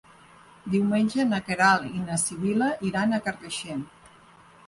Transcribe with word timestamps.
Diumenge 0.75 1.25
na 1.33 1.39
Queralt 1.49 1.85
i 1.99 2.01
na 2.07 2.17
Sibil·la 2.23 2.71
iran 2.91 3.13
a 3.13 3.19
Carcaixent. 3.27 3.87